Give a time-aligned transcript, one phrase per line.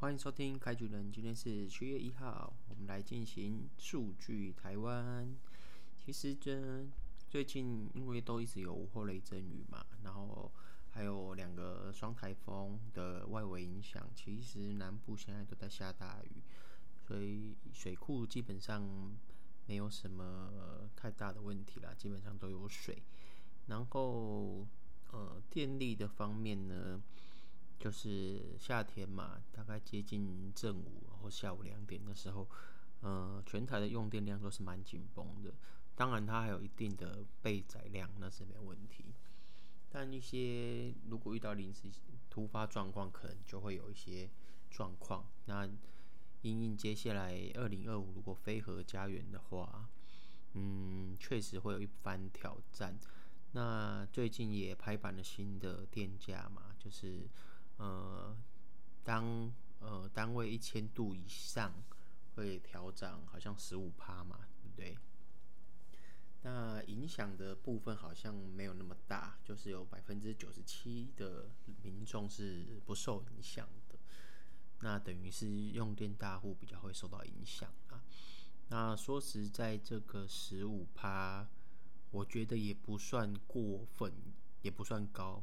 [0.00, 5.30] 欢迎收听开局人，今天是七月一号，我们来进行数据台湾。
[5.98, 6.86] 其实这
[7.28, 10.50] 最近因为都一直有午后雷阵雨嘛，然后
[10.90, 16.40] 还有两个双台风的外围影响，其实南部现在都在下大雨，
[17.06, 18.82] 所以水库基本上
[19.66, 23.02] 没有什么太大的问题啦，基本上都有水。
[23.66, 24.66] 然后
[25.12, 26.98] 呃，电力的方面呢？
[27.80, 32.46] 就是夏天嘛，大概接近正午或下午两点的时候，
[33.00, 35.54] 呃，全台的用电量都是蛮紧绷的。
[35.94, 39.14] 当然，它还有一定的备载量，那是没问题。
[39.88, 41.90] 但一些如果遇到临时
[42.28, 44.28] 突发状况，可能就会有一些
[44.70, 45.24] 状况。
[45.46, 45.66] 那
[46.42, 49.88] 因应接下来二零二五如果非核家园的话，
[50.52, 53.00] 嗯，确实会有一番挑战。
[53.52, 57.26] 那最近也拍板了新的电价嘛，就是。
[57.80, 58.36] 呃，
[59.02, 61.72] 当呃单位一千度以上
[62.34, 64.98] 会调涨，好像十五趴嘛，对不对？
[66.42, 71.48] 那影响的部分好像没有那么大，就是有百分之九十七的
[71.82, 73.98] 民众是不受影响的。
[74.80, 78.04] 那等于是用电大户比较会受到影响啊。
[78.68, 81.48] 那说实在，这个十五趴，
[82.10, 84.12] 我觉得也不算过分，
[84.60, 85.42] 也不算高。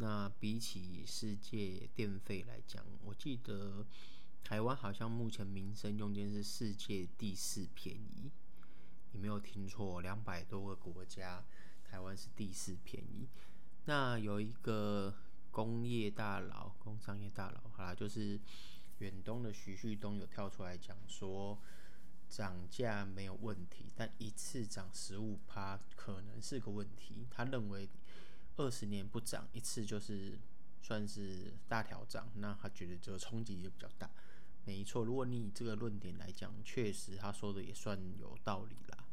[0.00, 3.84] 那比起世界电费来讲，我记得
[4.44, 8.30] 台湾好像目前民生用电是世界第四便宜。
[9.10, 11.44] 你没有听错，两百多个国家，
[11.84, 13.26] 台湾是第四便宜。
[13.86, 15.12] 那有一个
[15.50, 18.38] 工业大佬、工商业大佬，好啦，就是
[18.98, 21.58] 远东的徐旭东有跳出来讲说，
[22.28, 27.26] 涨价没有问题，但一次涨十五趴可能是个问题。
[27.28, 27.88] 他认为。
[28.58, 30.38] 二十年不涨一次就是
[30.82, 34.10] 算是大调涨，那他觉得这个冲击也比较大。
[34.64, 39.04] 没错，如果你以这个论点来讲，确实他说的也算有道理啦。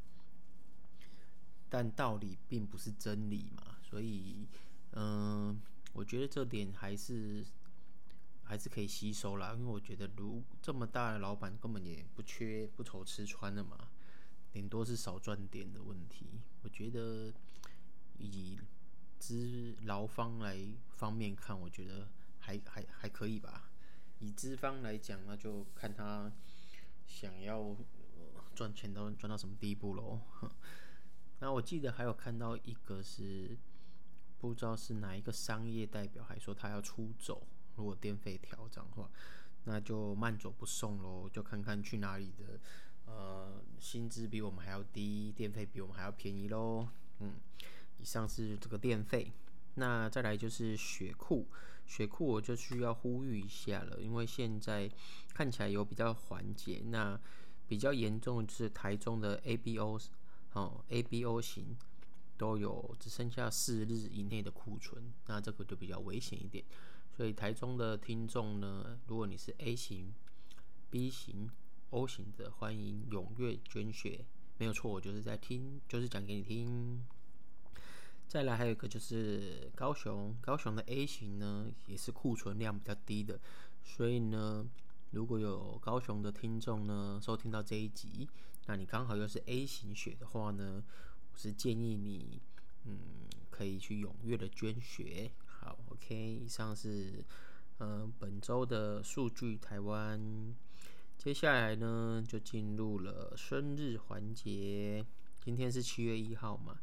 [1.70, 4.48] 但道理并不是真理嘛，所以
[4.92, 5.61] 嗯、
[5.94, 7.45] 我觉得这点还是
[8.44, 9.54] 还是可以吸收啦。
[9.58, 13.89] 因为我觉得，如这么大的老板根本也不缺不愁吃穿的嘛，
[14.52, 16.39] 顶多是少赚点的问题。
[16.64, 17.34] 我觉得
[18.17, 18.58] 以
[19.20, 20.58] 资劳方来
[20.89, 22.08] 方面看，我觉得
[22.39, 23.70] 还还还可以吧。
[24.20, 26.31] 以资方来讲，那就看他
[27.05, 27.75] 想要
[28.55, 30.21] 赚钱都赚到什么地步喽。
[31.39, 33.58] 那我记得还有看到一个是
[34.39, 39.09] 不知道是哪一个商业代表，还说他要出走，如果电费调涨的话，
[39.65, 42.59] 那就慢走不送喽，就看看去哪里的
[43.05, 46.87] 呃薪资比我们还要低，电费比我们还要便宜喽。
[47.20, 47.33] 嗯。
[48.05, 49.32] 以上是这个电费，
[49.73, 51.48] 那再来就是血库，
[51.88, 54.88] 血库我就需要呼吁一下了，因为现在
[55.33, 57.20] 看起来有比较缓解，那
[57.67, 59.99] 比较严重就是台中的 ABO
[60.54, 61.76] 哦，ABO 型
[62.38, 66.64] 都有只剩下四日以内的库存，那这个就比较危险一点，
[67.17, 70.14] 所以台中的听众呢，如果你是 A 型、
[70.92, 71.49] B 型、
[71.89, 74.23] O 型的，欢迎踊跃捐血，
[74.60, 77.04] 没有错，我就是在听，就是讲给你听。
[78.27, 83.39] 再来还有一个就是高雄，高雄的 A 型呢也是库存量比较低的，
[83.83, 84.67] 所以呢，
[85.11, 88.27] 如果有高雄的听众呢收听到这一集，
[88.65, 90.83] 那你刚好又是 A 型血的话呢，
[91.31, 92.41] 我是建议你，
[92.83, 92.99] 嗯，
[93.49, 95.31] 可以去踊跃的捐血。
[95.45, 97.23] 好，OK，以上是
[97.77, 100.53] 呃本周的数据台湾，
[101.17, 105.05] 接下来呢就进入了生日环节，
[105.42, 106.77] 今天是七月一号嘛。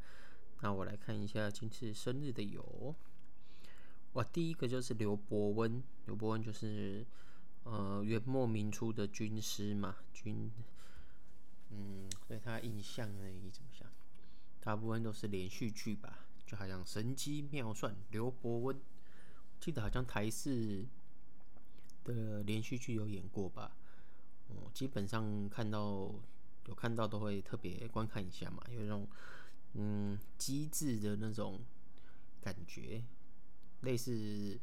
[0.65, 2.95] 那我来看一下今次生日的有，
[4.13, 7.05] 哇，第一个就是刘伯温，刘伯温就是
[7.65, 10.49] 呃元末明初的军师嘛，军，
[11.71, 13.89] 嗯，对他印象呢，你怎么想？
[14.61, 18.81] 大部分都是连续剧吧，就好像神机妙算刘伯温，
[19.59, 20.87] 记得好像台视
[22.05, 23.77] 的连续剧有演过吧，
[24.47, 26.15] 哦，基本上看到
[26.67, 29.09] 有看到都会特别观看一下嘛，有一种。
[29.75, 31.61] 嗯，机智的那种
[32.41, 33.03] 感觉，
[33.81, 34.59] 类似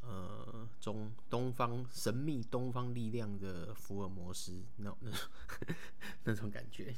[0.00, 5.20] 呃中东方神秘东方力量的福尔摩斯那那种
[6.24, 6.94] 那种感觉。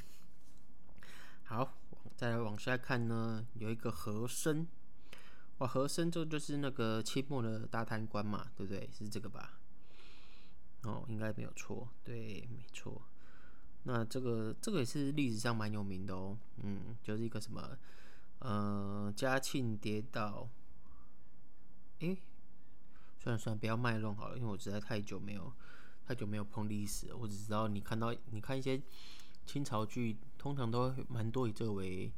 [1.43, 1.77] 好，
[2.15, 4.67] 再来往下看呢，有一个和珅，
[5.59, 8.89] 哇，和珅这就是那个清末的大贪官嘛，对不对？
[8.97, 9.59] 是这个吧？
[10.83, 13.01] 哦，应该没有错，对，没错。
[13.89, 17.77] 那这个这个也是历史上蛮有名的哦，嗯，就是一个什么，
[18.39, 20.49] 呃，嘉庆跌倒，
[21.99, 22.17] 诶，
[23.17, 25.53] 算了算了，不要卖弄好了，因为我实在太久没有
[26.05, 28.81] 太久没有碰历史了，我只知道你看到你看一些
[29.45, 32.11] 清朝剧，通常都蛮多以这个为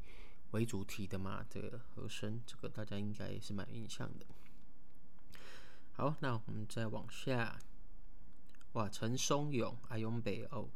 [0.50, 1.46] 为主题的嘛。
[1.48, 4.26] 这个和珅，这个大家应该也是蛮印象的。
[5.92, 7.60] 好，那我们再往下。
[8.74, 10.68] 哇，陈松勇阿勇北哦，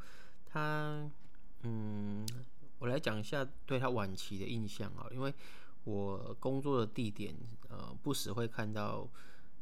[0.54, 1.10] 他
[1.62, 2.24] 嗯，
[2.78, 5.34] 我来讲一下对他晚期的印象啊，因为
[5.82, 7.34] 我工作的地点
[7.68, 9.08] 呃，不时会看到。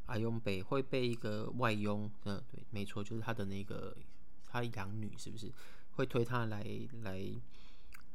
[0.06, 3.97] 阿勇北会被一个外佣，嗯、对，没错，就是他的那个
[4.44, 5.50] 他养女，是不是
[5.93, 6.67] 会推他来
[7.03, 7.23] 来，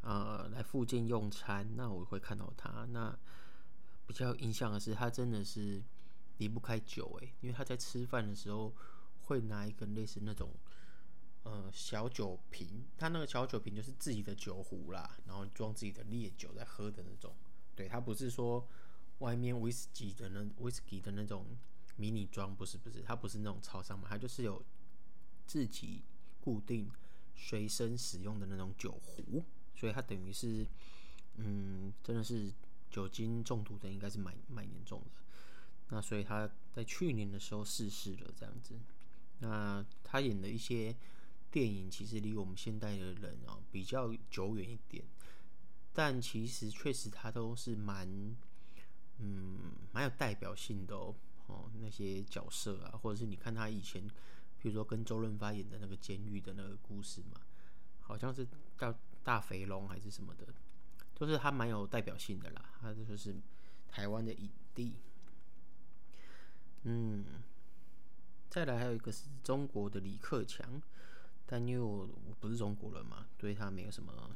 [0.01, 1.65] 呃，来附近用餐？
[1.75, 2.85] 那我会看到他。
[2.91, 3.17] 那
[4.05, 5.81] 比较印象的是，他真的是
[6.39, 8.71] 离不开酒，诶，因为他在吃饭的时候
[9.23, 10.51] 会拿一个类似那种
[11.47, 17.33] 呃小酒瓶，他那个小酒瓶就是自己的酒壶啦，然后装自己的烈酒在喝的那种。
[17.75, 18.67] 对，他不是说
[19.19, 21.45] 外面威士忌的那威士忌的那种。
[21.99, 24.63] 迷你装不是不是，它不是那种超商嘛，它就是有
[25.47, 26.03] 自己
[26.39, 26.91] 固定
[27.35, 30.67] 随身使用的那种酒壶，所以它等于是，
[31.37, 32.53] 嗯，真的是
[32.91, 35.23] 酒精中毒的，应该是蛮蛮严重的。
[35.89, 38.75] 那所以他在去年的时候逝世了，这样子。
[39.39, 40.95] 那他演的一些
[41.51, 45.03] 电影，其实离我们现代的人啊比较久远一点，
[45.93, 48.07] 但其实确实他都是蛮，
[49.19, 51.15] 嗯，蛮有代表性的哦。
[51.79, 54.05] 那些角色啊，或者是你看他以前，
[54.59, 57.39] 比如说跟周润发演的那个监狱的那个故事嘛，
[58.01, 58.45] 好像是
[58.77, 60.45] 叫大肥龙还是什么的，
[61.15, 62.73] 都是他蛮有代表性的啦。
[62.81, 63.33] 他就是
[63.87, 64.93] 台湾的影帝。
[66.83, 67.25] 嗯，
[68.49, 70.81] 再来还有一个是中国的李克强，
[71.47, 72.07] 但因为我
[72.39, 74.35] 不是中国人嘛，对他没有什么，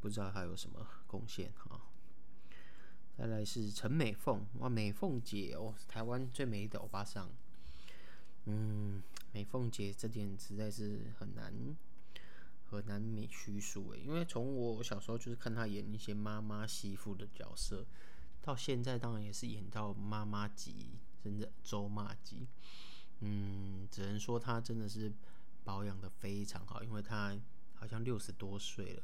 [0.00, 1.80] 不知道他有什么贡献哈。
[3.16, 7.30] 再来是陈美凤，哇，美凤姐哦，台湾最美丽的欧巴桑。
[8.46, 9.02] 嗯，
[9.32, 11.54] 美凤姐这点实在是很难
[12.70, 17.86] 很难免叙述诶，因为从我小时候就是看她演一些妈妈媳妇的角色，
[18.42, 20.90] 到现在当然也是演到妈妈级，
[21.22, 22.46] 甚至周妈级。
[23.20, 25.12] 嗯，只能说她真的是
[25.64, 27.36] 保养的非常好，因为他
[27.74, 29.02] 好像六十多岁了，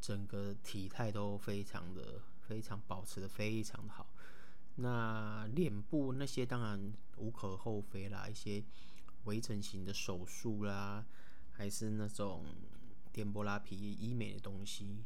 [0.00, 2.22] 整个体态都非常的。
[2.46, 4.08] 非常保持的非常的好，
[4.76, 8.62] 那脸部那些当然无可厚非啦，一些
[9.24, 11.04] 微整形的手术啦，
[11.50, 12.44] 还是那种
[13.12, 15.02] 电波拉皮医美的东西，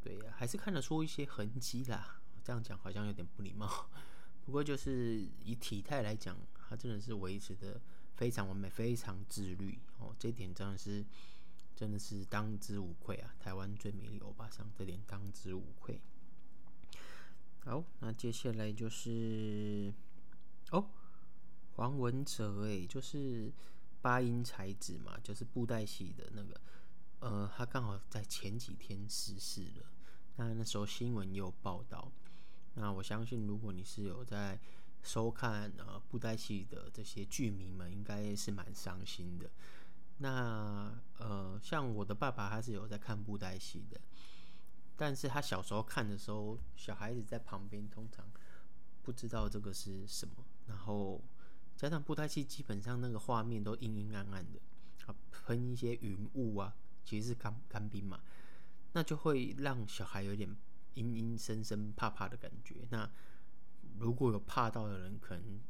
[0.00, 2.22] 对呀，还是看得出一些痕迹啦。
[2.42, 3.90] 这样讲好像有点不礼貌，
[4.46, 7.78] 不过就是以体态来讲，它真的是维持的
[8.16, 10.14] 非常完美，非常自律哦。
[10.18, 11.04] 这点真的是
[11.74, 13.34] 真的是当之无愧啊！
[13.38, 16.00] 台湾最美丽欧巴桑，这点当之无愧。
[17.60, 19.92] 好，那接下来就是
[20.70, 20.88] 哦，
[21.74, 23.52] 黄文哲哎，就是
[24.00, 26.60] 八音才子嘛，就是布袋戏的那个，
[27.18, 29.86] 呃，他刚好在前几天逝世了。
[30.36, 32.10] 那那时候新闻也有报道。
[32.74, 34.60] 那我相信，如果你是有在
[35.06, 39.48] 收看呃布袋戏的这些剧迷们，应该是蛮伤心的。
[40.18, 44.00] 那呃，像我的爸爸，他是有在看布袋戏的。
[44.96, 48.26] 但是他小时候看的时候，小孩子在旁边通常
[49.02, 51.22] 不知道这个是什么，然后
[51.76, 54.58] 加上布袋戏基本上那个画面都阴阴暗暗的，
[55.04, 58.22] 啊，喷一些云雾啊，其实是干干冰嘛，
[58.94, 60.48] 那就会让小孩有点
[60.94, 62.86] 阴阴森森、怕怕的感觉。
[62.88, 63.08] 那
[63.98, 65.60] 如果有怕到的人，可能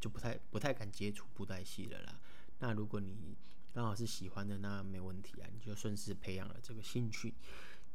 [0.00, 2.20] 就不太不太敢接触布袋戏了啦。
[2.58, 3.36] 那如果你
[3.72, 7.34] 刚好是喜欢的，那没问题啊，你就顺势培养了这个兴趣。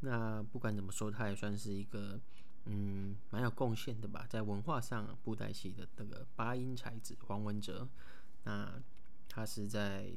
[0.01, 2.20] 那不管怎么说，他也算是一个
[2.66, 7.88] 嗯蛮有贡献的吧，在文化上布袋戏的那个八音才子黄文哲，
[8.44, 8.82] 那
[9.30, 10.12] 他是在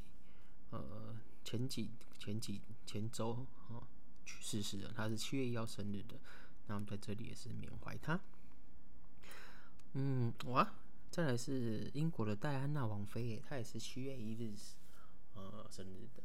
[0.71, 3.87] 呃前几前几前周哦
[4.25, 6.19] 去世世的，他是七月一号生日的，
[6.67, 8.21] 那我们在这里也是缅怀他。
[9.97, 10.73] 嗯哇，
[11.11, 14.53] 再来是英国的戴安娜王妃耶，她也是七月一日
[15.35, 16.23] 呃生日的。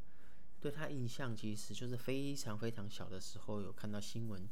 [0.60, 4.50] 对她印象其实就是非常非常小的时候有看到新闻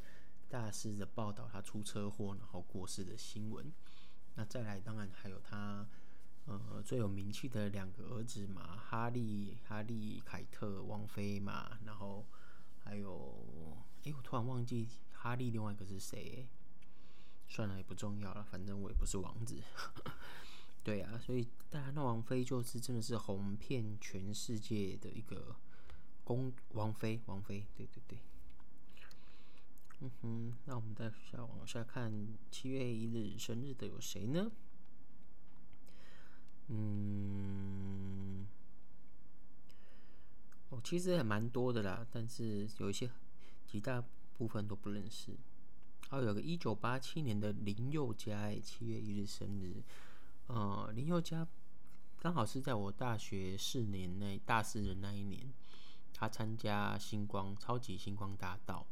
[0.47, 3.73] 大肆的报道她出车祸然后过世的新闻。
[4.35, 5.87] 那再来当然还有她
[6.45, 12.23] 呃最有名气的两个儿子嘛，哈利哈利凯特王妃嘛，然后
[12.83, 16.47] 还有哎我突然忘记哈利另外一个是谁，
[17.47, 19.61] 算了也不重要了，反正我也不是王子。
[20.83, 25.55] 对啊，所以戴安娜王妃就是真的是红遍全世界的一个。
[26.23, 28.19] 公王妃，王妃，对对对，
[30.01, 32.11] 嗯哼，那我们再下往下看，
[32.51, 34.51] 七月一日生日的有谁呢？
[36.67, 38.45] 嗯，
[40.83, 43.09] 其实还蛮多的啦，但是有一些
[43.65, 44.03] 极大
[44.37, 45.31] 部分都不认识。
[46.09, 49.83] 还有个一九八七年的林宥嘉，七月一日生日。
[50.47, 51.45] 呃，林宥嘉
[52.17, 55.51] 刚好是在我大学四年内大四的那一年，
[56.13, 58.87] 他参加星光超级星光大道。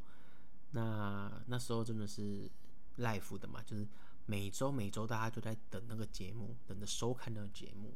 [0.71, 2.51] 那那时候真的是
[2.97, 3.87] live 的嘛，就是
[4.25, 7.95] 每周每周大家都在等那个节目，等着收看那个节目。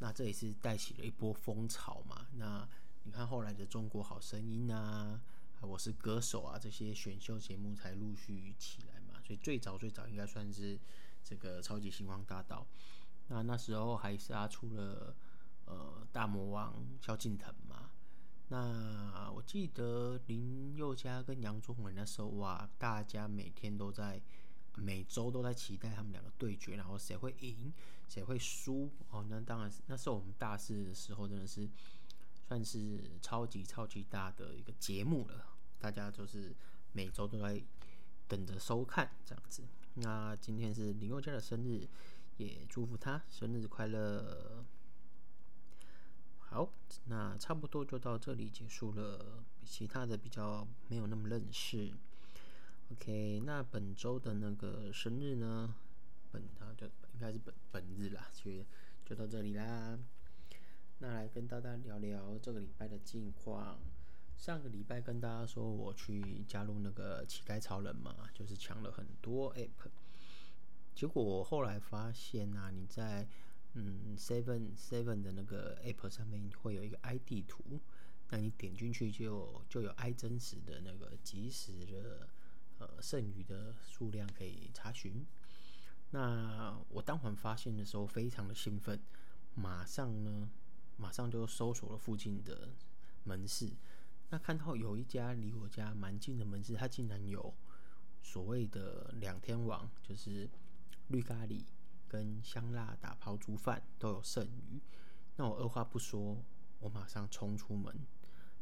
[0.00, 2.26] 那这也是带起了一波风潮嘛。
[2.36, 2.68] 那
[3.04, 5.20] 你看后来的《中国好声音》啊。
[5.60, 10.78] 我是歌手啊，这些选秀节目才陆续起来嘛，所以最早最早应该算是
[11.24, 12.66] 这个超级星光大道。
[13.26, 15.14] 那那时候还杀出了
[15.66, 17.90] 呃大魔王萧敬腾嘛。
[18.48, 24.22] 那我记得林宥嘉跟杨宗纬那时候哇，大家每天都在
[24.76, 27.72] 每周都在期待他们两个对决，然后谁会赢，
[28.08, 29.26] 谁会输哦。
[29.28, 31.68] 那当然是那时候我们大四的时候真的是。
[32.48, 35.47] 算是超级超级大的一个节目了，
[35.78, 36.54] 大家就是
[36.92, 37.62] 每周都在
[38.26, 39.62] 等着收看这样子。
[39.94, 41.88] 那今天是林宥嘉的生日，
[42.36, 44.64] 也祝福他生日快乐。
[46.38, 46.72] 好，
[47.06, 51.92] 那差不多就到这里结束了，其他的比较没有那么认识。
[52.90, 55.74] OK，那本周的那个生日呢，
[56.30, 58.64] 本他就应该是本本日啦，就
[59.04, 59.98] 就到这里啦。
[61.00, 63.78] 那来跟大家聊聊这个礼拜的近况。
[64.38, 69.90] 上个礼拜跟大家说我去加入那个乞丐超人嘛，就是抢了很多 app。
[70.94, 73.28] 结果我后来发现啊，你在
[73.74, 77.80] 嗯 seven seven 的那个 app 上面会有一个 ID 图，
[78.30, 82.28] 那你点进去就就有 i 真实的那个即时的
[82.78, 85.26] 呃剩余的数量可以查询。
[86.10, 88.98] 那我当晚发现的时候非常的兴奋，
[89.54, 90.48] 马上呢。
[91.00, 92.70] 马上就搜索了附近的
[93.22, 93.70] 门市，
[94.30, 97.54] 那看到有一家离我家蛮近的门市，它竟然有
[98.22, 100.48] 所谓的两天王，就是
[101.08, 101.64] 绿咖喱
[102.06, 104.80] 跟香辣打抛猪饭都有剩余。
[105.36, 106.42] 那我二话不说，
[106.80, 108.06] 我马上冲出门，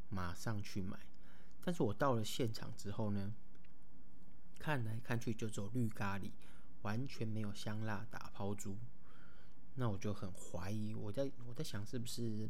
[0.08, 0.98] 马上去买。
[1.64, 3.34] 但是我到了现场之后呢，
[4.58, 6.30] 看来看去就只有绿咖喱，
[6.82, 8.76] 完全没有香辣打抛猪。
[9.74, 12.48] 那我就很怀疑，我在我在想是不是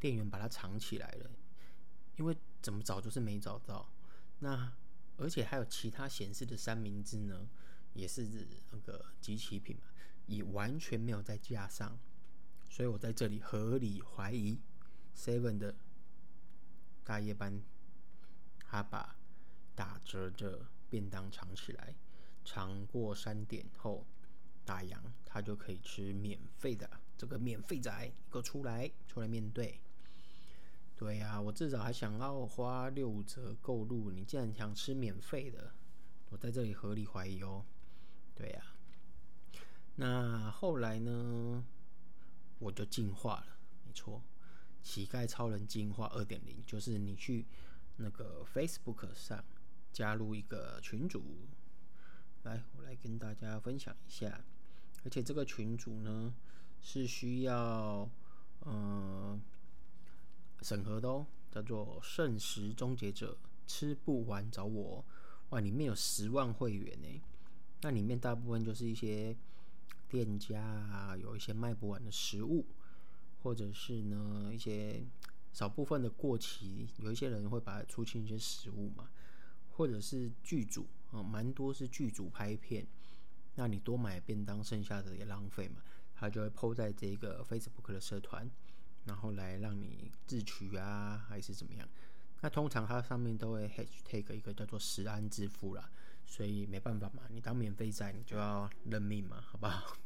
[0.00, 1.30] 店员把它藏起来了，
[2.16, 3.88] 因为怎么找就是没找到。
[4.40, 4.72] 那
[5.16, 7.48] 而且还有其他显示的三明治呢，
[7.92, 9.82] 也是那个集齐品嘛，
[10.26, 11.98] 也完全没有在架上，
[12.68, 14.60] 所以我在这里合理怀疑
[15.16, 15.74] Seven 的
[17.04, 17.62] 大夜班，
[18.58, 19.16] 他把
[19.74, 21.94] 打折的便当藏起来，
[22.44, 24.06] 藏过三点后。
[24.66, 26.88] 打烊，他就可以吃免费的。
[27.18, 27.92] 这个免费仔，
[28.30, 29.78] 给我出来，出来面对。
[30.96, 35.74] 对呀、我至少还想要花六折购入，你竟然想吃免费的，
[36.30, 37.64] 我在这里合理怀疑哦。
[38.34, 38.64] 对呀、
[39.96, 41.64] 那后来呢，
[42.58, 44.22] 我就进化了，没错，
[44.82, 47.46] 乞丐超人进化二点零，就是你去
[47.96, 49.44] 那个 Facebook 上
[49.92, 51.48] 加入一个群组，
[52.44, 54.44] 来，我来跟大家分享一下。
[55.04, 56.34] 而且这个群组呢
[56.80, 58.08] 是需要
[58.64, 59.40] 嗯
[60.64, 63.36] 审核的哦，叫做“剩食终结者”，
[63.68, 65.04] 吃不完找我。
[65.50, 67.20] 哇，里面有十万会员呢，
[67.82, 69.36] 那里面大部分就是一些
[70.08, 72.64] 店家啊，有一些卖不完的食物，
[73.42, 75.04] 或者是呢一些
[75.52, 79.10] 少部分的过期，有一些人会把它出清一些食物嘛，
[79.76, 82.86] 或者是剧组啊，蛮多是剧组拍片。
[83.56, 85.82] 那你多买便当，剩下的也浪费嘛，
[86.14, 88.50] 他就会 po 在这个 Facebook 的社团，
[89.04, 91.88] 然后来让你自取啊，还是怎么样？
[92.40, 95.90] 那通常它上面都会 hashtag 一个叫做食安致富啦，
[96.26, 99.96] 所以没办法嘛，你当免费仔，你就要认命嘛，好不好？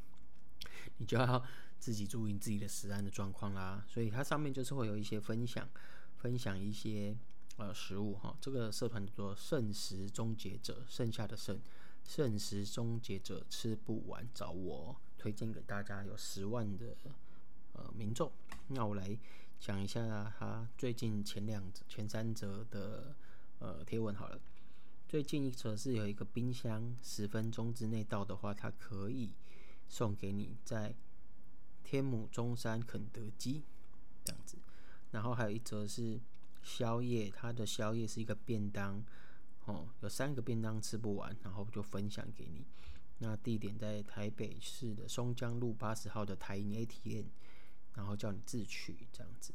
[0.99, 1.45] 你就要
[1.79, 3.85] 自己注意自己的食安的状况啦。
[3.89, 5.69] 所以它上面就是会有一些分享，
[6.17, 7.17] 分享一些
[7.57, 11.61] 呃食物哈，这个社团叫做剩食终结者，剩下的剩。
[12.05, 16.97] 剩食终结者吃不完找我，推荐给大家有十万的
[17.75, 18.33] 呃民众。
[18.69, 19.19] 那我来
[19.59, 23.17] 讲一下他最近前两前三则的
[23.59, 24.39] 呃贴文好了。
[25.09, 29.33] 最近一则是有一个冰箱十分钟之内到的话，它可以
[29.89, 30.95] 送给你在
[31.83, 33.63] 天母中山肯德基
[34.23, 34.59] 这样子。
[35.13, 36.21] 然后还有一则是
[36.63, 39.03] 宵夜，它的宵夜是一个便当。
[39.65, 42.67] 哦，有三个便当吃不完，然后就分享给你。
[43.21, 47.27] 那地点在台北市的松江路八十号的台银 ATM，
[47.99, 49.53] 然后叫你自取这样子。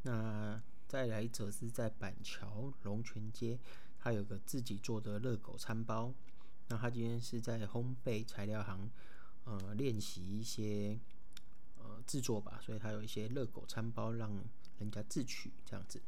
[0.00, 3.58] 那再来者是在板桥龙泉街，
[3.98, 6.14] 他有个自己做的热狗餐包。
[6.68, 8.90] 那他今天是在烘焙材料行，
[9.44, 10.98] 呃，练习一些
[11.76, 14.32] 呃制作吧，所以他有一些热狗餐包让
[14.78, 16.00] 人家自取这样子，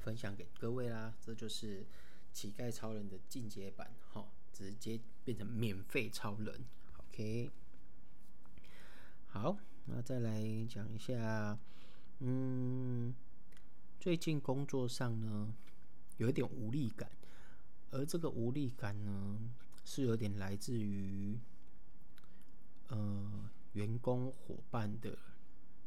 [0.00, 1.14] 分享给各位啦。
[1.20, 1.86] 这就是
[2.32, 6.64] 乞丐超人的进阶版，哈，直接变成免费超人。
[6.96, 7.50] OK，
[9.26, 11.58] 好，那再来讲一下，
[12.20, 13.14] 嗯。
[13.98, 15.52] 最近工作上呢，
[16.18, 17.10] 有一点无力感，
[17.90, 19.36] 而这个无力感呢，
[19.84, 21.36] 是有点来自于，
[22.86, 25.18] 呃，员工伙伴的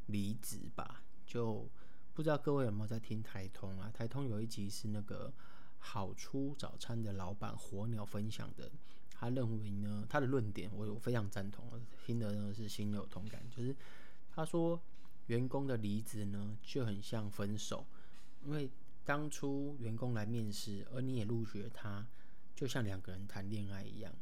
[0.07, 1.01] 离职吧。
[1.25, 1.65] 就
[2.13, 3.89] 不知道各位有没有在听台通啊？
[3.93, 5.31] 台通有一集是那个
[5.77, 8.69] 好出早餐的老板火鸟分享的，
[9.19, 11.69] 他认为呢，他的论点我我非常赞同，
[12.05, 13.75] 听的呢是心有同感，就是
[14.31, 14.79] 他说
[15.27, 17.85] 员工的离职呢就很像分手。
[18.45, 18.69] 因为
[19.03, 22.07] 当初员工来面试，而你也录取了他，
[22.55, 24.15] 就像两个人谈恋爱一样。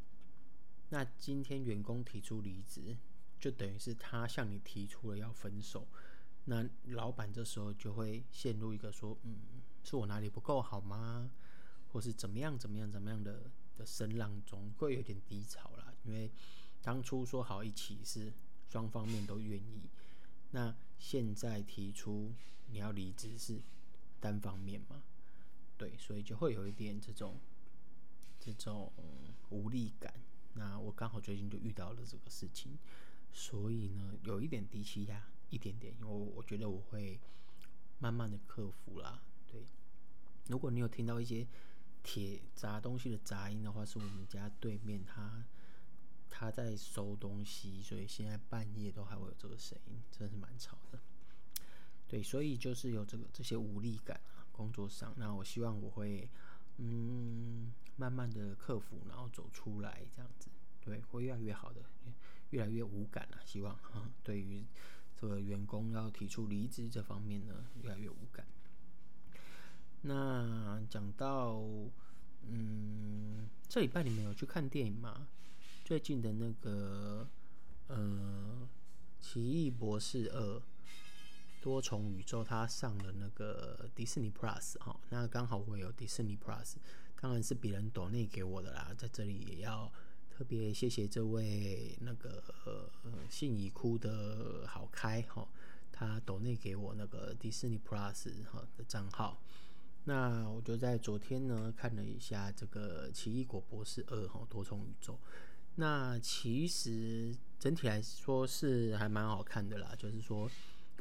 [0.88, 2.96] 那今天员工提出离职，
[3.38, 5.86] 就等于是他向你提出了要分手。
[6.46, 9.38] 那老板这时候就会陷入一个说：“嗯，
[9.84, 11.30] 是我哪里不够好吗？
[11.92, 15.94] 或是怎么样怎么样怎么样的的声浪中，会有点低潮啦。
[16.04, 16.30] 因为
[16.82, 18.30] 当初说好一起是
[18.68, 19.88] 双方面都愿意，
[20.50, 22.34] 那现在提出
[22.66, 23.62] 你要离职是。
[24.20, 25.00] 单方面嘛，
[25.76, 27.38] 对，所以就会有一点这种
[28.40, 28.92] 这种
[29.50, 30.12] 无力感。
[30.54, 32.76] 那我刚好最近就遇到了这个事情，
[33.32, 35.94] 所以呢，有一点低气压，一点点。
[36.00, 37.20] 因为我觉得我会
[38.00, 39.22] 慢慢的克服啦。
[39.46, 39.62] 对，
[40.48, 41.46] 如果你有听到一些
[42.02, 45.44] 铁砸东西的杂音的话，是我们家对面他
[46.30, 50.98] 他在收东西，所以现在半夜都还会有这个声音，真的是蛮吵的。
[52.06, 55.12] 对，所以就是有这个这些无力感啊，工作上。
[55.16, 56.28] 那我希望我会，
[56.78, 60.48] 嗯，慢慢的克服，然后走出来，这样子，
[60.80, 61.82] 对，会越来越好的，
[62.50, 63.38] 越来越无感了。
[63.44, 64.64] 希望啊，对于
[65.20, 68.46] 这个员工要提出离职这方面呢，越来越无感。
[70.02, 71.62] 那讲到，
[72.46, 75.26] 嗯，这礼拜你们有去看电影吗？
[75.84, 77.26] 最近的那个，
[77.88, 78.68] 呃，
[79.24, 80.56] 《奇异博士二》。
[81.60, 86.76] 多重宇宙，它上了那个迪士尼 Plus 哈，那刚好我有迪士尼 Plus，
[87.20, 89.92] 当然是别人抖内给我的啦，在这里也要
[90.30, 92.88] 特别谢谢这位那个呃
[93.28, 95.48] 信义窟的好开哈，
[95.90, 99.42] 他抖内给我那个迪士尼 Plus 哈的账号，
[100.08, 105.18] 那我就在昨天呢看了一下这个奇异果博士二哈多重宇宙，
[105.74, 110.50] 那其实整体来说是还蛮好看的啦，就是说。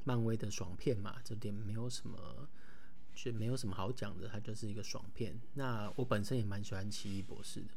[0.04, 2.48] 漫威的爽片嘛，这点没有什么，
[3.14, 5.38] 就没有什么好讲的，它就是一个爽片。
[5.56, 7.68] 那我本身也蛮喜欢奇异博士的，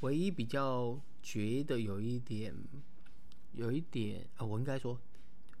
[0.00, 2.52] 唯一比较觉得有一点，
[3.52, 4.98] 有一点啊、我应该说，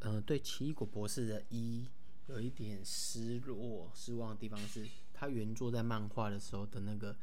[0.00, 1.86] 呃，对奇异果博士的一
[2.30, 7.16] 有一点失落、失望的地方是，他原作在漫画的时候的那个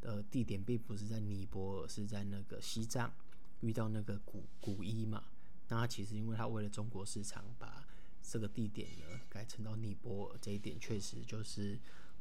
[0.00, 3.12] 呃地点并不是在尼泊尔，是在那个西藏
[3.60, 5.22] 遇到那个古古一嘛。
[5.68, 7.86] 那他其实因为他为了中国市场把
[8.22, 11.78] 这个地点呢，改成到尼泊尔，这一点确实就是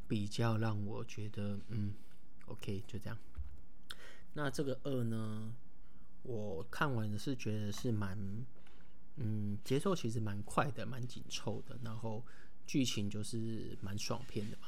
[0.08, 1.93] 比较让我觉得，嗯
[2.48, 3.17] ，OK，就这样。
[4.34, 5.56] 那这个二呢，
[6.24, 8.45] 我看完的是觉得是蛮，
[9.17, 12.23] 嗯，节奏其实蛮快的，蛮紧凑的，然后
[12.65, 14.67] 剧情就是蛮爽片的嘛。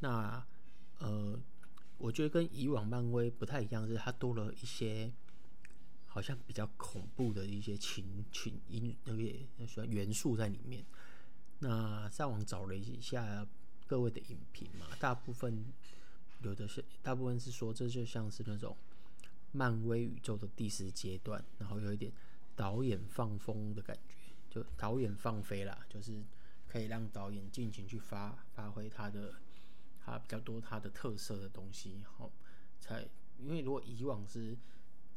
[0.00, 0.46] 那
[0.98, 1.38] 呃，
[1.98, 5.12] 我觉得跟以往漫威不太一样，是它多了一些。
[6.06, 10.84] 好像比较恐怖的一些情情因那个元素在里面。
[11.58, 13.44] 那上网找了一下
[13.84, 15.66] 各位的影评嘛，大部分
[16.42, 18.76] 有的是，大部分是说这就像是那种
[19.50, 22.12] 漫威宇宙的第十阶段，然后有一点
[22.56, 24.14] 导演放风的感觉，
[24.50, 26.22] 就导演放飞啦，就是
[26.66, 29.34] 可以让导演尽情去发发挥他的
[30.04, 32.30] 他比较多他的特色的东西，好，
[32.80, 34.56] 才因为如果以往是。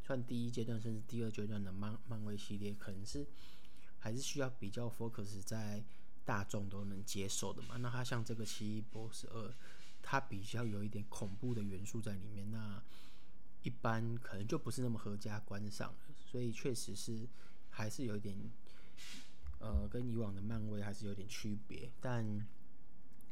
[0.03, 3.27] 算第一阶段甚至第二阶段的漫漫威系列，可能是
[3.99, 5.83] 还是需要比较 focus 在
[6.23, 7.75] 大众都能接受的嘛。
[7.75, 9.53] 那它像这个奇异博士二，
[10.01, 12.81] 它比较有一点恐怖的元素在里面，那
[13.63, 15.93] 一般可能就不是那么合家观赏。
[16.37, 17.27] 所以确实是
[17.71, 18.37] 还是有一点，
[19.57, 22.47] 呃，跟以往的漫威还是有点区别，但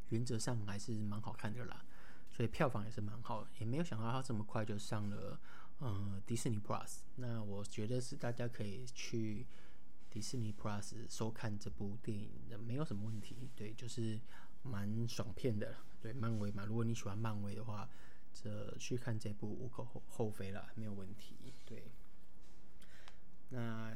[0.09, 1.85] 原则上还是蛮好看的啦。
[2.31, 5.39] 所以票房也是蛮好，也没有想到它这么快就上了。
[5.81, 9.45] 嗯，迪士尼 Plus，那我觉得是大家可以去
[10.09, 13.51] 迪士尼 Plus 收看这部电影的，没有什么问题。
[13.55, 14.19] 对，就是
[14.63, 15.75] 蛮爽片的。
[16.01, 17.87] 对，漫威嘛，如果你喜欢漫威的话，
[18.33, 21.35] 这去看这部无可厚厚非了，没有问题。
[21.65, 21.91] 对，
[23.49, 23.95] 那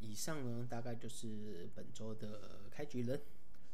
[0.00, 3.18] 以上呢，大概就是本周的开局了，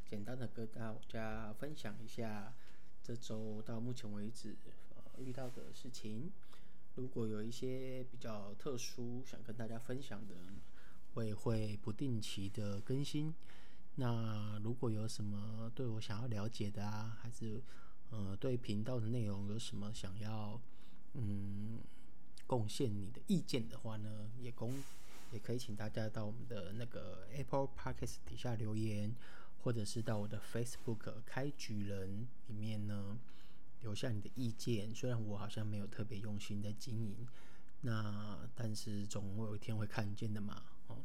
[0.08, 2.54] 简单的跟大家分享一下
[3.02, 4.56] 这周到目前为止
[4.94, 6.30] 呃遇到的事情。
[6.96, 10.34] 如果有一些比较特殊想跟大家分享的，
[11.14, 13.34] 我也会不定期的更新。
[13.94, 17.62] 那如果有什么对我想要了解的啊，还是
[18.10, 20.60] 呃对频道的内容有什么想要
[21.14, 21.80] 嗯
[22.48, 24.74] 贡献你的意见的话呢，也公
[25.30, 29.14] 也可以请大家到我们的那个 Apple Podcast 底下留言，
[29.62, 33.16] 或者是到我的 Facebook 开局人里面呢。
[33.80, 37.24] 留下你的意见，虽然我好像没有特别用心在经营，
[37.82, 40.64] 那但是总会有一天会看见的嘛。
[40.88, 40.96] 哦，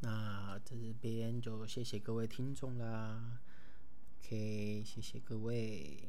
[0.00, 3.38] 那这边就谢谢各位听众啦。
[4.22, 6.08] OK，谢谢各位。